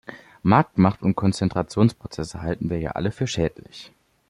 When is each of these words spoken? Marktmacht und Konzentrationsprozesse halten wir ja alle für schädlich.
Marktmacht 0.41 1.03
und 1.03 1.13
Konzentrationsprozesse 1.15 2.41
halten 2.41 2.71
wir 2.71 2.79
ja 2.79 2.89
alle 2.93 3.11
für 3.11 3.27
schädlich. 3.27 3.91